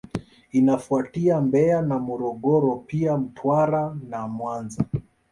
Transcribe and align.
Inafuatia 0.51 1.41
Mbeya 1.41 1.81
na 1.81 1.99
Morogoro 1.99 2.75
pia 2.87 3.17
Mtwara 3.17 3.95
na 4.09 4.27
Mwanza 4.27 4.85